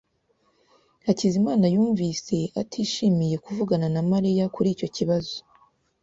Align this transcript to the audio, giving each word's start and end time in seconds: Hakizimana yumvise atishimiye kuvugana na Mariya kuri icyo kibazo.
Hakizimana 1.05 1.65
yumvise 1.73 2.37
atishimiye 2.61 3.35
kuvugana 3.45 3.87
na 3.95 4.01
Mariya 4.11 4.45
kuri 4.55 4.67
icyo 4.75 4.87
kibazo. 4.95 5.35